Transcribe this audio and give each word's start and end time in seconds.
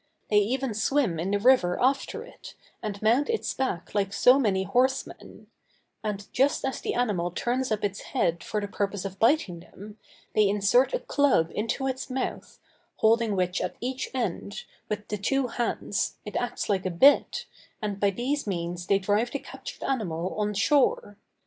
They 0.31 0.39
even 0.39 0.73
swim 0.73 1.19
in 1.19 1.29
the 1.29 1.37
river 1.37 1.77
after 1.79 2.23
it, 2.23 2.55
and 2.81 2.99
mount 3.03 3.29
its 3.29 3.53
back 3.53 3.93
like 3.93 4.13
so 4.13 4.39
many 4.39 4.63
horsemen; 4.63 5.45
and 6.03 6.25
just 6.33 6.65
as 6.65 6.81
the 6.81 6.95
animal 6.95 7.29
turns 7.29 7.71
up 7.71 7.83
its 7.83 8.01
head 8.01 8.43
for 8.43 8.59
the 8.59 8.67
purpose 8.67 9.05
of 9.05 9.19
biting 9.19 9.59
them, 9.59 9.99
they 10.33 10.49
insert 10.49 10.95
a 10.95 10.99
club 10.99 11.51
into 11.53 11.85
its 11.85 12.09
mouth, 12.09 12.57
holding 12.95 13.35
which 13.35 13.61
at 13.61 13.75
each 13.79 14.09
end, 14.11 14.63
with 14.89 15.07
the 15.07 15.19
two 15.19 15.45
hands, 15.45 16.15
it 16.25 16.35
acts 16.35 16.67
like 16.67 16.87
a 16.87 16.89
bit, 16.89 17.45
and 17.79 17.99
by 17.99 18.09
these 18.09 18.47
means 18.47 18.87
they 18.87 18.97
drive 18.97 19.29
the 19.29 19.37
captured 19.37 19.83
animal 19.83 20.33
on 20.35 20.55
shore. 20.55 21.15